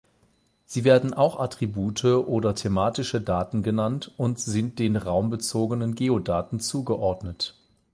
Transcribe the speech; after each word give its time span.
Sie 0.65 0.83
werden 0.83 1.13
auch 1.13 1.39
Attribute 1.39 2.05
oder 2.05 2.55
thematische 2.55 3.21
Daten 3.21 3.61
genannt 3.61 4.11
und 4.17 4.39
sind 4.39 4.79
den 4.79 4.95
raumbezogenen 4.95 5.93
Geodaten 5.93 6.59
zugeordnet. 6.59 7.55